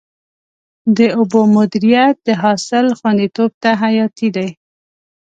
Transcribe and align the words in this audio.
د 0.97 0.99
اوبو 1.17 1.41
مدیریت 1.55 2.15
د 2.27 2.29
حاصل 2.43 2.85
خوندیتوب 2.99 3.51
ته 3.63 3.69
حیاتي 3.81 4.27
دی. 4.35 4.49